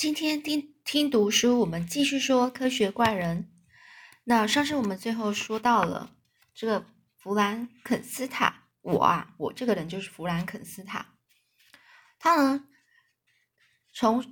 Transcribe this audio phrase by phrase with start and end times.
[0.00, 3.52] 今天听听读书，我们继续说科学怪人。
[4.24, 6.10] 那上次我们最后说到了
[6.54, 6.86] 这个
[7.18, 11.04] 弗兰肯斯坦，我啊，我这个人就是弗兰肯斯坦。
[12.18, 12.64] 他呢，
[13.92, 14.24] 从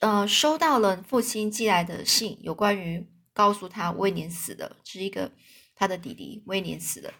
[0.00, 5.30] 呃收到了父亲寄来的信，有关于告诉他威廉死的，是一个
[5.76, 7.14] 他的弟弟威廉死的。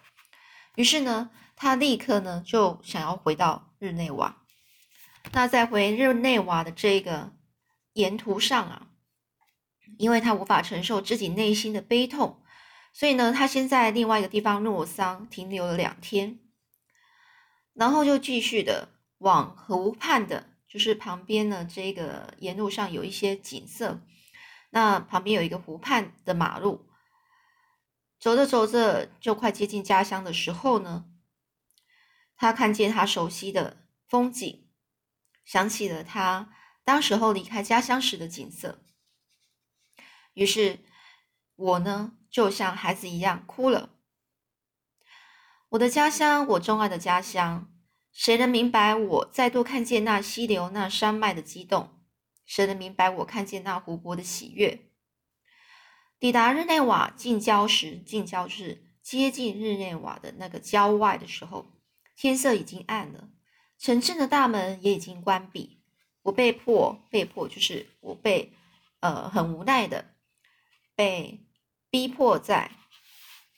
[0.75, 4.43] 于是呢，他立刻呢就想要回到日内瓦。
[5.31, 7.31] 那在回日内瓦的这个。
[7.95, 8.89] 沿途上啊，
[9.97, 12.43] 因为他无法承受自己内心的悲痛，
[12.91, 16.39] 所以呢，他先在另外一个地方诺桑停留了两天，
[17.73, 24.01] 然后就继续的往湖畔的，就是旁边呢，这个沿路上有一些景色，
[24.71, 26.85] 那旁边有一个湖畔的马路，
[28.19, 31.05] 走着走着就快接近家乡的时候呢，
[32.35, 34.67] 他看见他熟悉的风景，
[35.45, 36.51] 想起了他。
[36.85, 38.85] 当时候离开家乡时的景色，
[40.35, 40.79] 于是
[41.55, 43.89] 我呢就像孩子一样哭了。
[45.69, 47.73] 我的家乡，我钟爱的家乡，
[48.13, 51.99] 谁能明白我再度看见那溪流、那山脉的激动？
[52.45, 54.91] 谁能明白我看见那湖泊的喜悦？
[56.19, 61.73] 抵达日内瓦近郊时，近郊是接近日内瓦的那个郊外的时候，
[62.15, 63.29] 天色已经暗了，
[63.79, 65.74] 城镇的大门也已经关闭。
[66.25, 68.51] 我被迫，被迫就是我被，
[68.99, 70.15] 呃，很无奈的
[70.95, 71.45] 被
[71.91, 72.71] 逼迫在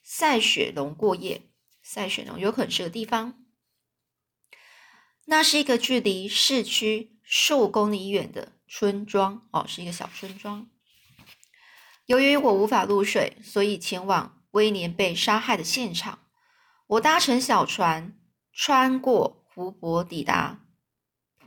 [0.03, 1.43] 塞雪龙过夜。
[1.81, 3.45] 塞雪龙有可能是个地方，
[5.23, 10.69] 那是一个距离市区数公里远的村庄哦，是一个小村庄。
[12.05, 16.19] 由于我无法入睡，所以前往威廉被杀害的现场。
[16.88, 18.19] 我搭乘小船
[18.51, 20.66] 穿过湖泊，抵达。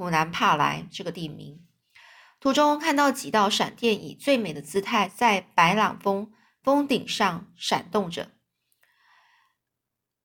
[0.01, 1.69] 普南帕莱这个地名，
[2.41, 8.31] 途中看到几道闪电以最美的姿态在白朗峰峰顶上闪动着。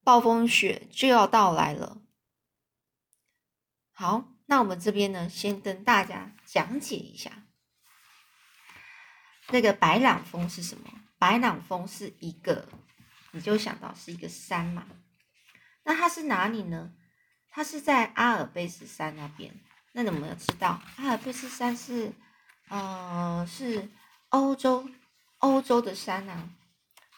[0.02, 2.02] 暴风雪就要到来了。
[3.91, 7.44] 好，那我们这边呢，先跟大家讲解一下，
[9.50, 10.90] 那个白朗峰是什么？
[11.18, 12.69] 白朗峰是一个，
[13.31, 14.88] 你就想到是一个山嘛。
[15.84, 16.94] 那它是哪里呢？
[17.50, 19.53] 它是在阿尔卑斯山那边。
[19.97, 22.11] 那你们要知道，阿尔卑斯山是，
[22.67, 23.89] 呃，是
[24.28, 24.89] 欧洲
[25.38, 26.50] 欧洲的山啊，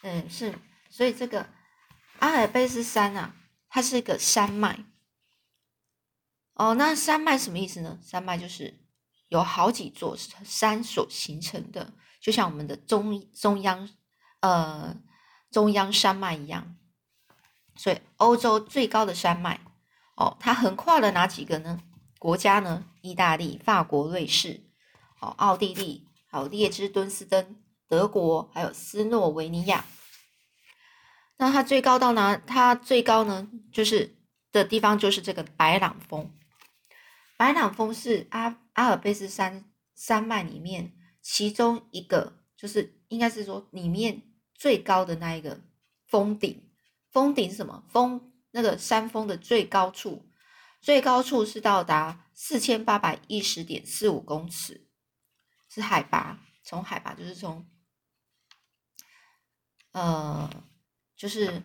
[0.03, 0.53] 嗯，是，
[0.87, 1.49] 所以这个
[2.19, 3.33] 阿尔卑斯山啊，
[3.67, 4.85] 它是一个山脉。
[6.53, 7.97] 哦，那山脉什么意思呢？
[8.03, 8.79] 山脉就是
[9.29, 13.89] 有好几座山所形成的，就像我们的中中央，
[14.41, 14.95] 呃，
[15.49, 16.77] 中央山脉一样。
[17.75, 19.59] 所以欧洲最高的山脉，
[20.16, 21.81] 哦，它横跨了哪几个呢？
[22.19, 22.85] 国家呢？
[23.01, 24.61] 意大利、法国、瑞士，
[25.22, 27.55] 哦，奥地利，还有列支敦斯登，
[27.88, 29.85] 德国，还有斯洛维尼亚。
[31.38, 32.35] 那它最高到哪？
[32.35, 34.17] 它最高呢，就是
[34.51, 36.31] 的地方就是这个白朗峰。
[37.38, 44.23] 白朗峰是阿阿尔卑斯山山脉里面其中一个，就是应该是说里面
[44.55, 45.61] 最高的那一个
[46.07, 46.63] 峰顶。
[47.11, 47.84] 峰顶是什么？
[47.89, 50.23] 峰那个山峰的最高处。
[50.81, 54.88] 最高处是到达四千八百一十点四五公尺，
[55.69, 56.39] 是海拔。
[56.63, 57.65] 从海拔就是从，
[59.93, 60.49] 呃，
[61.16, 61.63] 就是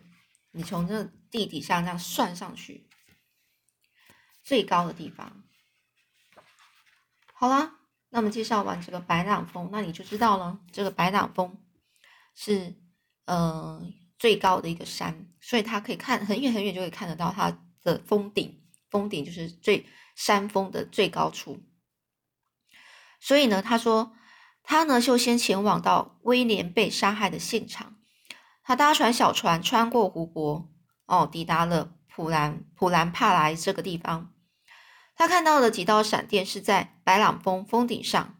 [0.51, 2.89] 你从这地底下这样算上去，
[4.41, 5.43] 最高的地方。
[7.33, 7.81] 好啦，
[8.11, 11.61] 那么介绍完这个白朗峰，那你就知道了，这个白朗峰
[12.33, 12.73] 是
[13.25, 13.85] 呃
[14.17, 18.62] 最高的一个山，所以它可以看很远很远就可以看得到它的峰顶。
[18.93, 21.63] 峰顶就是最山峰的最高处，
[23.19, 24.13] 所以呢，他说
[24.61, 27.95] 他呢就先前往到威廉被杀害的现场，
[28.63, 30.69] 他搭船小船穿过湖泊，
[31.07, 34.31] 哦，抵达了普兰普兰帕莱这个地方，
[35.15, 38.37] 他看到了几道闪电是在白朗峰峰顶上，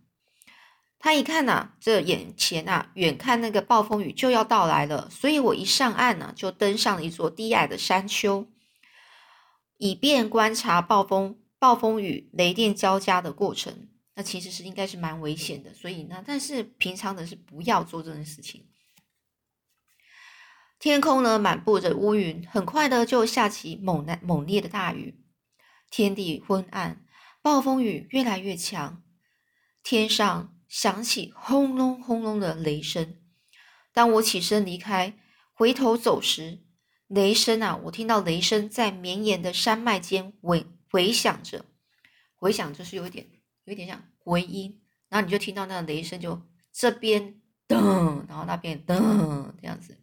[1.00, 8.53] 他一看呐，这眼前呐，远看那个暴风雨就要到来了，所以我一上岸呢，就登上了一座低矮的山丘。
[9.78, 15.74] 以便观察暴风、暴风雨、雷电交加的过程，那其实是应该是蛮危险的。
[15.74, 18.70] 所以呢，但是平常的是不要做这件事情。
[20.80, 25.24] 天空呢满布着乌云，很快的就下起猛烈猛烈的大雨，
[25.90, 27.06] 天地昏暗，
[27.42, 29.02] 暴风雨越来越强，
[29.82, 33.18] 天上响起轰隆轰隆的雷声。
[33.94, 35.18] 当我起身离开，
[35.54, 36.64] 回头走时。
[37.08, 37.76] 雷声啊！
[37.84, 41.66] 我听到雷声在绵延的山脉间回回响着，
[42.36, 43.28] 回响就是有一点，
[43.66, 46.42] 有一点像回音，然后你就听到那个雷声，就
[46.72, 50.00] 这边噔，然后那边噔，这样子。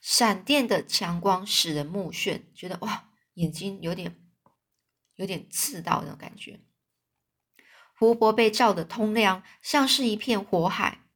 [0.00, 4.18] 闪电的强光使人目眩，觉得哇，眼睛有点
[5.16, 6.60] 有点刺到那种感觉。
[7.98, 11.06] 湖泊被照得通亮，像是一片火海。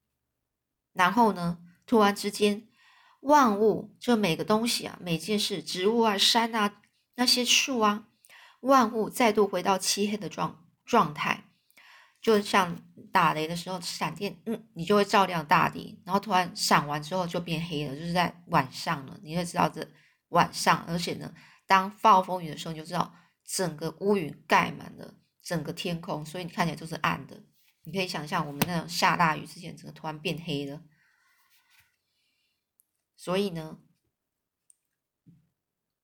[0.93, 2.69] 然后呢，突然之间，
[3.25, 6.83] 万物就每个东西啊，每件事，植物啊，山啊，
[7.15, 8.07] 那些树啊，
[8.61, 11.45] 万物再度回到漆黑的状状态。
[12.21, 12.79] 就像
[13.11, 19.19] 打雷的时候，闪电，嗯，你就会照亮大地，然后突然闪完之后就变黑了，就是在晚上了。
[19.23, 19.87] 你会知道这
[20.29, 21.33] 晚上，而且呢，
[21.67, 23.15] 当暴风雨的时候，你就知道
[23.47, 27.43] 整个乌云盖满了整个天空，所以你看起来就是暗的。
[27.85, 30.81] 你可以想象我们那种下大雨之前，整个突然变黑了。
[33.25, 33.79] 所以呢，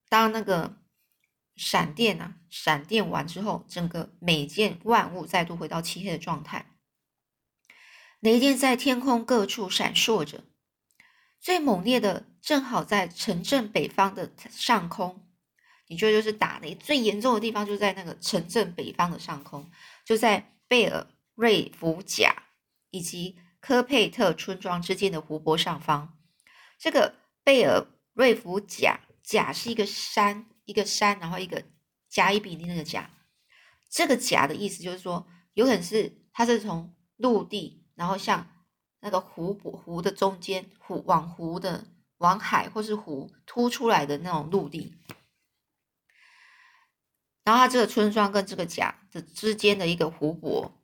[0.09, 0.79] 当那个。
[1.57, 2.37] 闪电啊！
[2.49, 6.75] 闪电完之后，整个每件万物再度回到漆黑的状态。
[8.21, 10.45] 雷电在天空各处闪烁着，
[11.39, 15.29] 最猛烈的正好在城镇北方的上空。
[15.89, 19.71] 你觉得就是打雷最严重的地方，就在那个城镇北方的上空，
[20.07, 22.35] 就在贝尔瑞弗贾
[22.89, 26.17] 以及科佩特村庄之间的湖泊上方。
[26.81, 30.47] 这个贝尔瑞弗贾，贾是一个山。
[30.67, 31.65] 一个山，然后一个
[32.09, 33.11] 甲乙丙丁那个甲，
[33.89, 38.47] 这个甲的意思就是说，有可能是它是从陆地，然后像
[39.01, 41.89] 那个湖泊湖的中间，湖往湖的
[42.19, 44.95] 往海或是湖凸出来的那种陆地，
[47.43, 50.80] 然后它这个村庄跟这个甲的之间的一个湖泊。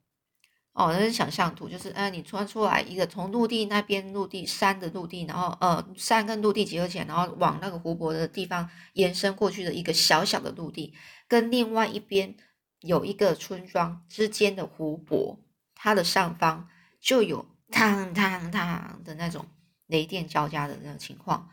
[0.76, 10.92] 哦，那是想象图，就是，哎，你穿出来一个从陆地那边陆地山的陆地，然后，呃，山跟陆地结合起来，然后往那个湖泊的地方延伸过去的一个小小的陆地，
[11.26, 12.36] 跟另外一边
[12.80, 15.40] 有一个村庄之间的湖泊，
[15.74, 16.68] 它的上方
[17.00, 19.46] 就有嘡嘡嘡的那种
[19.86, 21.48] 雷电交加的那种情况，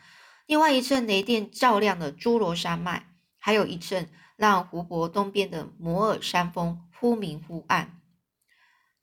[0.48, 8.02] 另外一阵雷电照亮了侏罗山脉，还有一阵让湖泊东边的摩尔山峰忽明忽暗。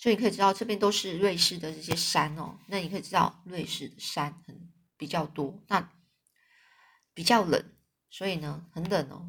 [0.01, 5.93] 所以你可以知道这边都是瑞士的这些山哦，那你可以知道瑞士的山很比较多，那
[7.13, 7.63] 比较冷，
[8.09, 9.29] 所以呢很冷哦。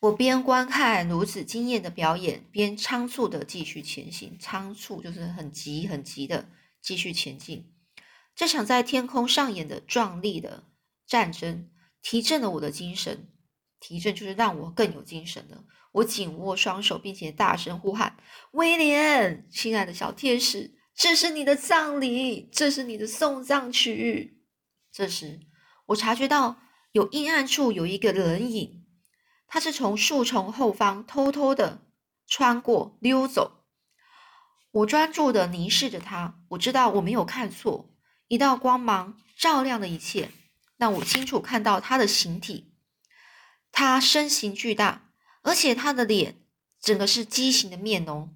[0.00, 4.38] 我边观看如此惊艳的表演，边仓促的继续前行。
[4.40, 6.48] 仓促就是很急很急的
[6.80, 7.70] 继续前进。
[8.34, 10.64] 这场在天空上演的壮丽的
[11.06, 13.28] 战争，提振了我的精神。
[13.80, 15.64] 提振就是让我更有精神了。
[15.92, 18.16] 我紧握双手，并且大声呼喊
[18.52, 24.42] ：“威廉，亲爱的小天使，这是你的葬礼，这是你的送葬曲。”
[24.92, 25.40] 这时，
[25.86, 26.56] 我察觉到
[26.92, 28.84] 有阴暗处有一个人影，
[29.46, 31.82] 他是从树丛后方偷偷的
[32.26, 33.64] 穿过溜走。
[34.72, 37.94] 我专注的凝视着他，我知道我没有看错，
[38.28, 40.30] 一道光芒照亮了一切，
[40.76, 42.74] 让我清楚看到他的形体。
[43.76, 45.12] 他身形巨大。
[45.42, 46.40] 而且他的脸
[46.80, 48.34] 整个是畸形的面容，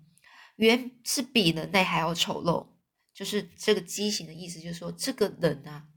[0.54, 2.69] 原是比人类还要丑陋。
[3.12, 5.88] 就是这个畸形的意思，就是说这个人啊，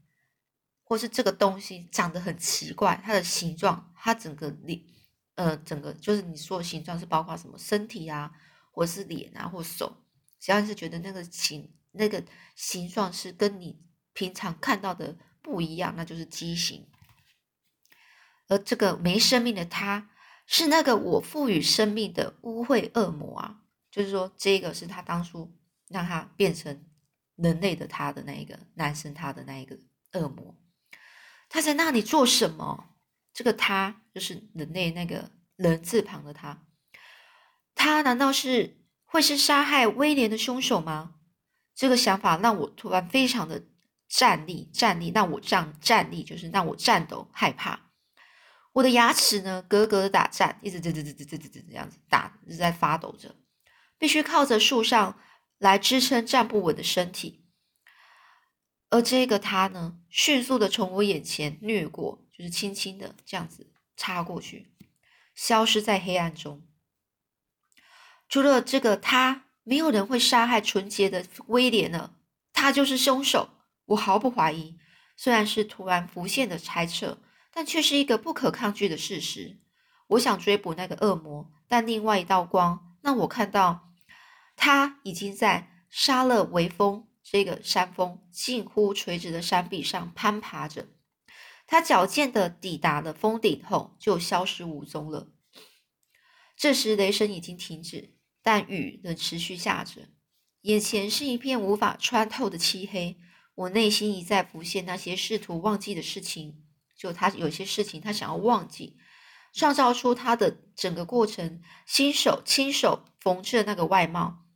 [0.82, 4.82] 或是这个东西长得很奇怪，它的形状，它整个脸，
[5.36, 8.32] 呃，整个就是你说的形状是包括什么身体啊，
[8.72, 10.04] 或是脸啊，或手，
[10.40, 12.24] 只要是觉得那个形那个
[12.56, 13.78] 形状是跟你
[14.12, 16.84] 平常看到的不一样，那就是畸形。
[18.48, 20.10] 而这个没生命的他。
[20.46, 23.62] 是那个我赋予生命的污秽恶魔啊！
[23.90, 25.50] 就是说，这个是他当初
[25.88, 26.84] 让他变成
[27.36, 29.78] 人类的他的那一个男生，他的那一个
[30.12, 30.54] 恶魔。
[31.48, 32.90] 他在那里做什么？
[33.32, 36.62] 这个他就是人类那个人字旁的他。
[37.74, 41.14] 他难道是会是杀害威廉的凶手吗？
[41.74, 43.62] 这个想法让我突然非常的
[44.10, 47.80] 站立，站立，让我这样站立，就是让我颤抖，害怕。
[48.74, 53.36] 我的牙齿呢，咯咯的打颤，一直吱吱吱吱吱吱吱这样子打，一直在发抖着，
[53.98, 55.16] 必须靠着树上
[55.58, 57.44] 来支撑站不稳的身体。
[58.90, 64.74] 而这个他呢，迅速的从我眼前掠过，就是轻轻的这样子插过去，
[65.36, 66.66] 消失在黑暗中。
[68.28, 72.16] 除了这个他，没有人会杀害纯洁的威廉了，
[72.52, 73.50] 他就是凶手，
[73.84, 74.76] 我毫不怀疑。
[75.16, 77.20] 虽然是突然浮现的猜测。
[77.54, 79.60] 但却是一个不可抗拒的事实。
[80.08, 83.92] 我想追捕那个恶魔，但另外一道光让我看到，
[84.56, 90.88] 他已经在沙勒维峰这个山峰近乎垂直的山壁上攀爬着。
[91.66, 95.28] 他矫健的抵达了峰顶后，就消失无踪了。
[96.56, 100.08] 这时，雷声已经停止，但雨仍持续下着，
[100.62, 103.16] 眼前是一片无法穿透的漆黑。
[103.54, 106.63] 我内心一再浮现那些试图忘记的事情，
[107.04, 108.96] 就他有些事情他想要忘记，
[109.52, 114.46] 创造出他的整个过程，亲手亲手缝制的那个外貌。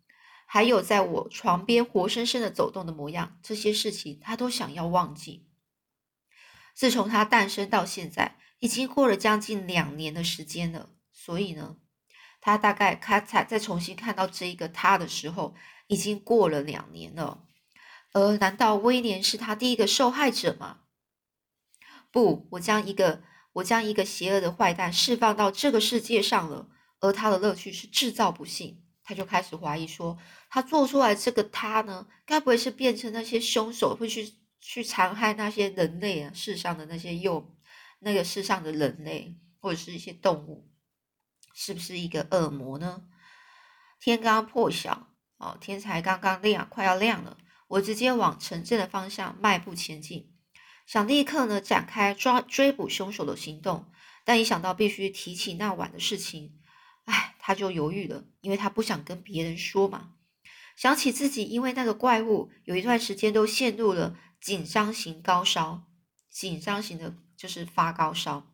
[0.46, 5.46] 还有在我床边活生生的走动的模样，这些事情他都想要忘记。
[6.74, 10.88] 自从他诞生到现在，已经过了将近两年的时间了。
[11.12, 11.76] 所以呢，
[12.40, 15.54] 他大概看才再重新看到这一个他的时候，
[15.88, 17.44] 已经过了两年了。
[18.14, 20.78] 而难道威廉是他第一个受害者吗？
[22.18, 23.22] 不，我将一个
[23.52, 28.82] 我将一个邪恶的坏蛋释放到这个世界上了，而他的乐趣是制造不幸。
[29.04, 30.18] 他就开始怀疑说，
[30.50, 37.54] 他做出来这个他呢，该不会是变成那些凶手，会去去残害那些人类啊，世上的那些幼，
[38.00, 40.68] 那个世上的人类或者是一些动物，
[41.54, 43.04] 是不是一个恶魔呢？
[44.00, 45.06] 天刚破晓，
[45.37, 50.34] 哦，天才刚刚亮，快要亮了，我直接往城镇的方向迈步前进，
[50.88, 53.85] 想立刻呢展开抓追捕凶手的行动，
[54.25, 56.54] 但一想到必须提起那晚的事情。
[57.04, 60.14] 哎，他就犹豫了，因为他不想跟别人说嘛。
[60.76, 65.83] 想起自己因为那个怪物，有一段时间都陷入了紧张型高烧，
[66.30, 68.50] 紧张型的就是发高烧。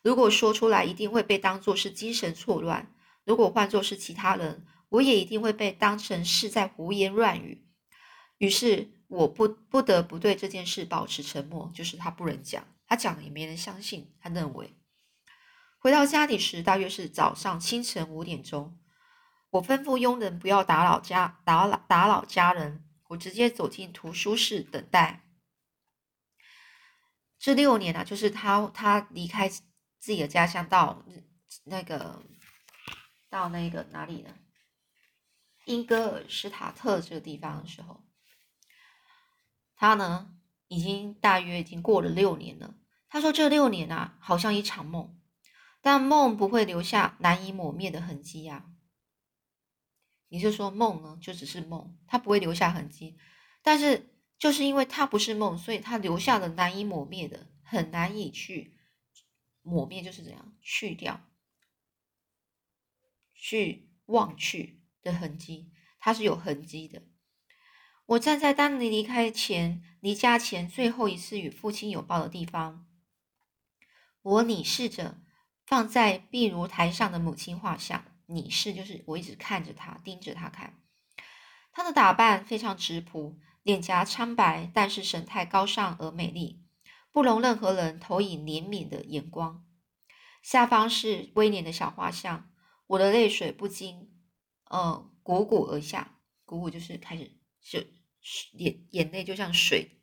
[0.00, 2.86] 如果说出来，一定会被当作是精神错乱；
[3.26, 7.66] 如果换作是其他人，我也一定会被当成是在胡言乱语。
[8.38, 14.14] 于是，我不不得不对这件事保持沉默，就是他不能讲，他讲了也没人相信。
[14.20, 14.76] 他认为。
[15.78, 18.78] 回到家里时，大约是早上清晨五点钟。
[19.50, 22.84] 我吩咐佣人不要打扰家打扰打扰家人。
[23.08, 25.22] 我直接走进图书室等待。
[27.38, 29.62] 这六年啊，就是他他离开自
[30.00, 31.04] 己的家乡到
[31.66, 32.20] 那个
[33.30, 34.34] 到那个哪里呢？
[35.66, 38.02] 英格尔施塔特这个地方的时候，
[39.76, 40.34] 他呢
[40.66, 42.74] 已经大约已经过了六年了。
[43.08, 45.12] 他说这六年啊，好像一场梦。
[45.80, 48.72] 但梦不会留下难以抹灭的痕迹呀。
[50.26, 53.16] 你就说梦呢，就只是梦，它不会留下痕迹。
[53.62, 58.76] 但是就是因为它不是梦，所以它留下了难以抹灭的、很难以去
[59.62, 61.20] 抹灭，就是这样去掉、
[63.32, 65.70] 去忘去的痕迹。
[66.00, 67.02] 它是有痕迹的。
[68.06, 72.86] 我站在当你离开前、离家前最后一次与父亲拥抱的地方，
[74.22, 75.18] 我凝视着。
[75.66, 80.80] 放在壁炉台上的母亲画像，凝视就是我一直看着她，盯着她看。
[81.72, 86.62] 她的打扮非常直朴，脸颊苍白，但是神态高尚而美丽，
[87.10, 89.66] 不容任何人投以怜悯的眼光。
[90.40, 92.48] 下方是威廉的小画像，
[92.86, 94.08] 我的泪水不禁，
[94.70, 97.80] 呃，汩汩而下，汩汩就是开始就
[98.52, 100.00] 眼眼泪就像水，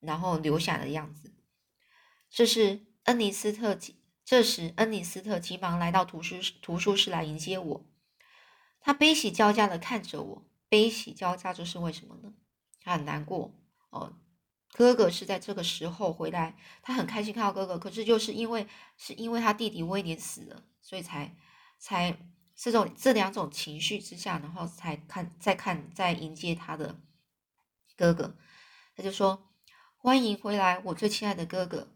[0.00, 1.34] 然后流下的样子。
[2.30, 3.78] 这是恩尼斯特。
[4.26, 7.86] 这时，恩尼斯特急忙来到图书图书室来迎接我。
[8.80, 12.32] 他悲喜交加的看着我，悲喜交加，这是为什么呢？
[12.80, 13.54] 他很难过
[13.90, 14.16] 哦。
[14.72, 18.66] 哥哥是在这个时候回来，他很开心看到哥哥，可是就是因为
[18.96, 21.36] 是因为他弟弟威廉死了，所以才
[21.78, 22.18] 才
[22.56, 26.98] 这种这两种情绪之下，然后才看再看再迎接他的
[27.96, 28.36] 哥哥。
[28.96, 29.50] 他就说
[29.96, 31.88] ：“欢迎回来，我最亲爱的哥哥，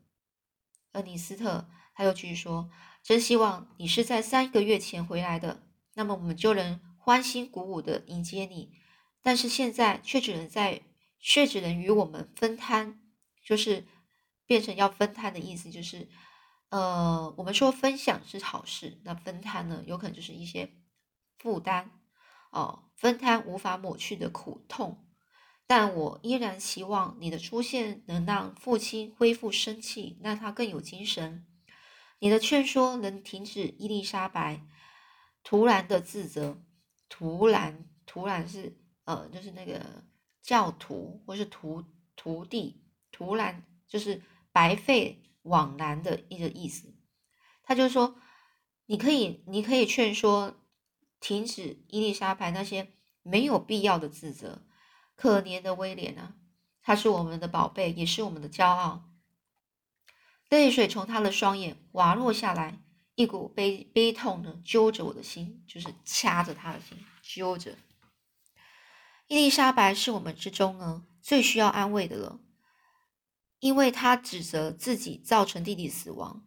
[0.92, 2.70] 厄尼斯特。”他又继续说
[3.02, 8.72] ：“真希望你是在三个月前回来的，那么我们就能欢欣鼓舞的迎接你。
[9.20, 10.82] 但是现在却只能在，
[11.18, 13.00] 却只能与我们分摊，
[13.44, 13.86] 就是
[14.46, 16.08] 变成要分摊的意思，就是
[16.68, 20.72] 呃，我们说分享是好事，那分摊呢，有可能就是一些
[21.38, 21.90] 负担
[22.50, 25.07] 哦，分摊无法抹去的苦痛。
[25.68, 31.46] 但我依然希望你的出现能让父亲恢复生气，让他更有精神。”
[32.20, 34.66] 你的劝说能停止伊丽莎白
[35.44, 36.60] 突然的自责，
[37.08, 40.04] 突然，突然是呃，就是那个
[40.42, 41.84] 教徒或是徒
[42.16, 42.82] 徒弟，
[43.12, 46.92] 突然就是白费往来的一个意思。
[47.62, 48.18] 他就说，
[48.86, 50.56] 你可以，你可以劝说
[51.20, 54.66] 停止伊丽莎白那些没有必要的自责。
[55.18, 56.36] 可怜的威廉啊，
[56.80, 59.10] 他是我们的宝贝，也是我们的骄傲。
[60.48, 62.78] 泪水从他的双眼滑落下来，
[63.16, 67.76] 一股悲悲痛呢揪着我的心，就是掐着他的心，揪着。
[69.26, 72.38] 伊丽莎白是我们之中呢最需要安慰的了，
[73.58, 76.46] 因为她指责自己造成弟弟死亡，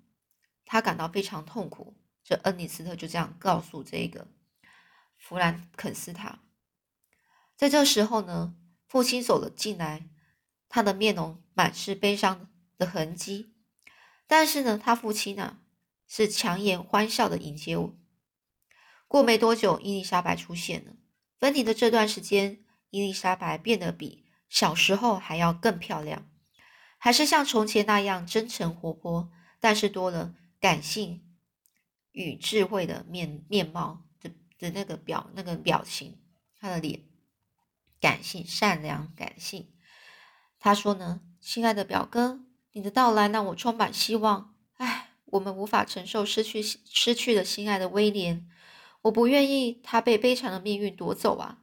[0.66, 1.98] 她感到非常痛苦。
[2.24, 4.30] 这恩尼斯特就这样告诉这个
[5.18, 6.40] 弗兰肯斯塔。
[7.58, 8.56] 在这时候呢，
[8.91, 10.10] 父亲走了进来，
[10.67, 13.53] 他的面容满是悲伤的痕迹。
[14.27, 15.60] 但是呢，他父亲呢
[16.10, 17.95] 是强颜欢笑的迎接我。
[19.07, 20.91] 过没多久，伊丽莎白出现了。
[21.39, 26.29] 分离的这段时间，伊丽莎白变得比小时候还要更漂亮，
[26.98, 29.31] 还是像从前那样真诚活泼，
[29.62, 31.24] 但是多了感性
[32.12, 36.19] 与智慧的面面貌的的那个表那个表情，
[36.60, 37.05] 他的脸
[38.01, 39.72] 感性、善良、感性。
[40.60, 42.41] 他说呢：“亲爱的表哥。”
[42.74, 44.55] 你的到来让我充满希望。
[44.77, 48.50] 唉，我们无法承受失去失去了心爱的威廉，
[49.01, 51.60] 我不愿意他被悲惨的命运夺走啊！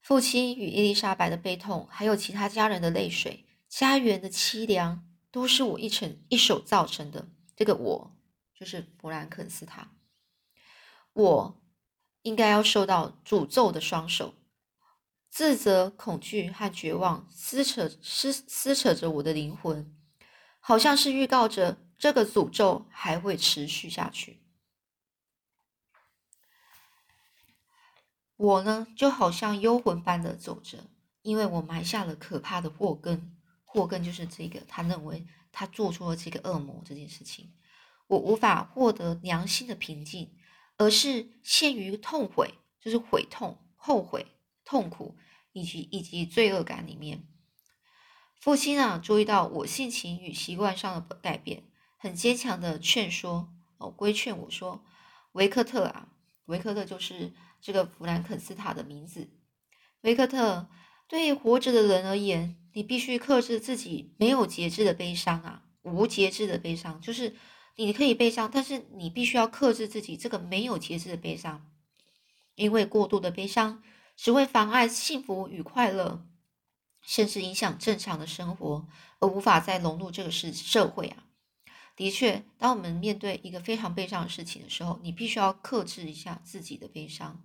[0.00, 7.28] 父亲与伊丽莎白的悲痛，还有其他家人的泪水，家园的凄凉，都是我一成一手造成的。
[7.56, 8.16] 这个我
[8.54, 9.90] 就是弗兰肯斯坦，
[11.12, 11.60] 我
[12.22, 14.34] 应该要受到诅咒的双手。
[15.30, 19.96] 自责、恐惧和绝望撕扯、撕撕扯着我的灵魂，
[20.58, 24.42] 好像是预告着这个诅咒还会持续下去。
[28.36, 30.90] 我呢，就好像幽魂般的走着，
[31.22, 33.36] 因为我埋下了可怕的祸根。
[33.64, 37.52] 祸根就是这个，他认为他做出了这个恶魔这件事情。
[38.08, 40.34] 我无法获得良心的平静，
[40.76, 44.26] 而是陷于痛悔，就是悔痛、后悔。
[44.70, 45.16] 痛苦
[45.52, 47.26] 以及以及罪恶感里面，
[48.38, 51.64] 父亲啊，注意到我性情与习惯上的改变，
[51.96, 54.84] 很坚强的劝说哦，规劝我说
[55.34, 56.12] ：“维克特啊，
[56.44, 59.28] 维克特就是这个弗兰肯斯塔的名字。
[60.02, 60.68] 维克特，
[61.08, 67.34] 对活着的人而言，你必须克制自己没有节制的悲伤啊，无节制的悲伤，就是
[67.74, 71.68] 你可以悲伤，但是你必须要克制自己这个没有节制的悲伤，
[72.54, 73.82] 因为过度的悲伤。”
[74.20, 76.26] 只会妨碍幸福与快乐，
[77.00, 78.86] 甚至影响正常的生活，
[79.18, 81.24] 而无法再融入这个世社会啊！
[81.96, 87.42] 的确，当我们面对一个非常悲伤的事情的时候，你必须要克制一下自己的悲伤，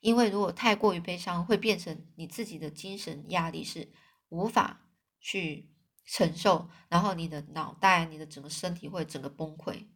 [0.00, 3.92] 因为如果太过于悲伤，会变成你自己的精神压力是
[4.30, 4.88] 无法
[5.20, 5.70] 去
[6.06, 9.86] 承受，然后你的脑袋、你的整个身体会整个崩溃。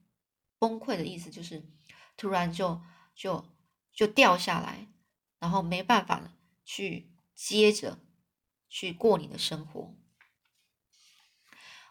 [0.59, 1.66] 崩溃的意思就是
[2.18, 2.83] 突然就
[3.14, 3.42] 就
[3.95, 4.87] 就掉下来。
[5.40, 7.98] 然后没办法了，去接着
[8.68, 9.96] 去过你的生活。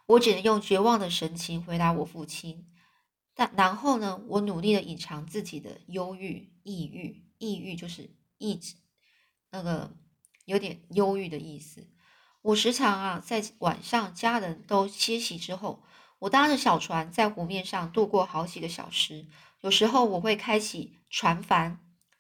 [0.06, 2.66] 我只能用绝望的神情回答我父亲。
[3.34, 8.76] 但然后呢，我努力的隐藏自己的忧郁、抑郁、抑郁就是抑制，
[9.50, 9.96] 那个
[10.46, 11.88] 有点忧郁的意思。
[12.42, 15.84] 我时常啊，在晚上家人都歇息之后，
[16.20, 19.28] 我搭着小船在湖面上度过好几个小时。
[19.62, 21.80] 有时候我会开启船帆。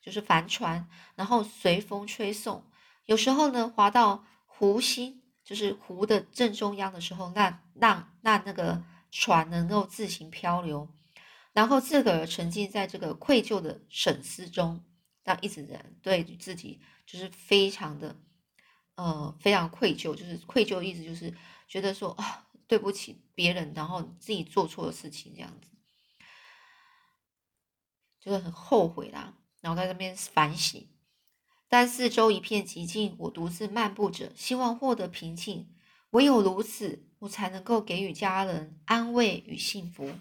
[0.09, 2.63] 就是帆船，然后随风吹送。
[3.05, 10.87] 有时候呢，滑到湖心，就是湖的正中央的时候，那让让那个船能够自行漂流，
[11.53, 14.83] 然后自个儿沉浸在这个愧疚的审思中，
[15.23, 18.15] 让一直人对自己就是非常的
[18.95, 21.33] 呃非常愧疚，就是愧疚的意思就是
[21.67, 25.69] 觉得说啊对不起别人，然后自己做错的事情这样子，
[28.19, 29.33] 就是很后悔啦。
[29.61, 30.87] 然后在这边反省，
[31.67, 35.69] 但四周一片寂静，我独自漫步着，希望获得平静。
[36.11, 40.11] 唯有如此，我才能够给予家人安慰与幸福。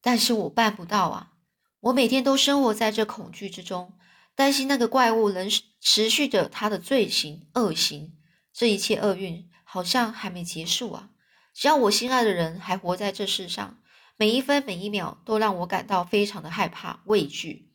[0.00, 1.32] 但是我办不到啊！
[1.80, 3.98] 我每天都生活在这恐惧之中，
[4.34, 5.50] 担心那个怪物能
[5.80, 8.16] 持续着他的罪行恶行。
[8.52, 11.10] 这一切厄运好像还没结束啊！
[11.52, 13.81] 只要我心爱的人还活在这世上。
[14.22, 17.72] 每一分每一秒都让我感到非常的害怕畏惧，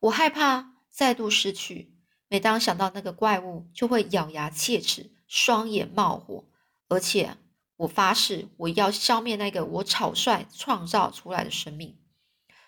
[0.00, 1.96] 我害怕再度失去。
[2.28, 6.44] 每当想到那个怪物，就会咬牙切齿，双眼冒火。
[6.88, 7.38] 而且
[7.76, 11.96] 我发誓，我要消灭那个我草率创造出来的生命。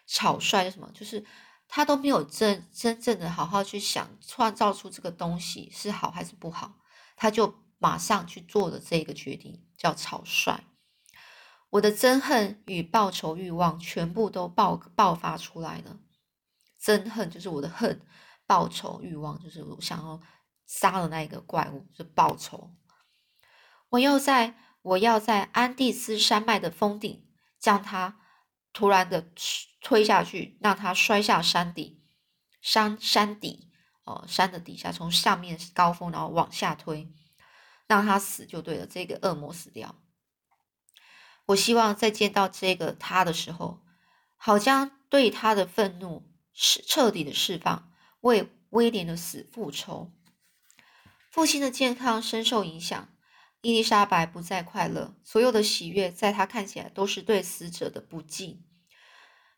[0.06, 0.90] 草率是什么？
[0.94, 1.26] 就是
[1.68, 6.78] 他都没有真真正的好好去想，创造出这个东西是好还是不好，
[7.16, 10.64] 他就马上去做了这个决定，叫草率。
[11.70, 15.98] 我的憎恨与报仇欲望全部都爆爆发出来了。
[16.80, 18.00] 憎恨就是我的恨，
[18.46, 20.20] 报仇欲望就是我想要
[20.66, 22.74] 杀了那一个怪物，是报仇。
[23.90, 27.26] 我要在我要在安第斯山脉的峰顶
[27.58, 28.20] 将他
[28.72, 29.30] 突然的
[29.82, 32.02] 推下去，让他摔下山底，
[32.62, 33.70] 山山底
[34.04, 37.12] 哦，山的底下，从上面高峰然后往下推，
[37.86, 39.94] 让他死就对了，这个恶魔死掉。
[41.48, 43.80] 我希望在见到这个他的时候，
[44.36, 50.12] 好将对他的愤怒释彻底的释放，为威廉的死复仇。
[51.30, 53.08] 父亲的健康深受影响，
[53.62, 58.64] 伊丽莎白不再快乐，所有的喜悦在她看起来都是对死者的不敬。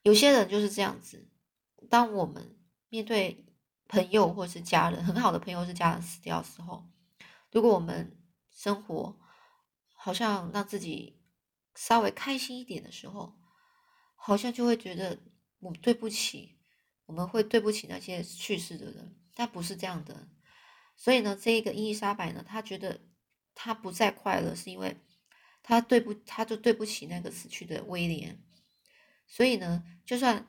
[0.03, 1.29] 有些人就是这样子，
[1.89, 2.57] 当我们
[2.89, 3.47] 面对
[3.89, 6.89] 朋友或是家人，很好的朋友是家人死掉的时候，
[7.51, 8.17] 如果我们
[8.55, 9.19] 生活
[9.93, 11.20] 好像让自己
[11.81, 13.35] 稍微开心一点的时候，
[14.15, 15.19] 好像就会觉得
[15.61, 16.59] 我对不起，
[17.07, 20.29] 我们会对不起那些去世的人，但不是这样的。
[20.95, 23.01] 所以呢，这一个伊丽莎白呢，她觉得
[23.55, 24.95] 她不再快乐，是因为
[25.63, 28.39] 她对不，她就对不起那个死去的威廉。
[29.27, 30.47] 所以呢，就算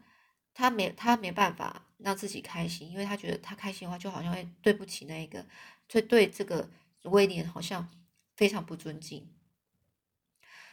[0.54, 5.48] 她没，她没办法让自己开心，因为她觉得她开心的话，就好像会对不起那一个，
[5.90, 6.70] 会对这个
[7.04, 7.90] 威廉好像
[8.36, 9.34] 非常不尊敬。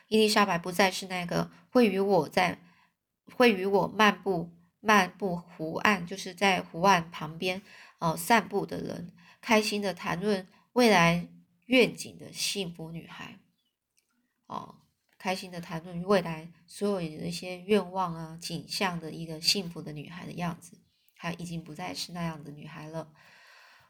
[0.09, 2.59] 伊丽莎白不再是那个会与我在，
[3.37, 7.63] 会与我漫步漫步湖岸，就是在湖岸旁边
[7.99, 9.13] 哦散步的人。
[9.41, 11.29] 开心的谈论未来
[11.67, 13.39] 愿景的幸福女孩，
[14.47, 14.75] 哦，
[15.17, 20.77] 开心的谈论未来所有的一些愿望啊、景象的一个幸福的女孩的样子，
[21.15, 23.13] 她已经不再是那样的女孩了。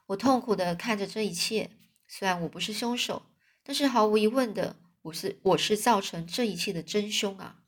[0.06, 1.70] 我痛苦的看着这一切，
[2.06, 3.22] 虽然我不是凶手，
[3.62, 4.76] 但是毫无疑问的，
[5.08, 7.62] 我是我是造成这一切的真凶啊。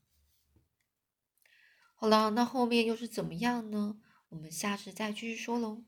[1.95, 4.01] 好了，那后面又是怎么样呢？
[4.31, 5.85] 我们下次再继续说喽。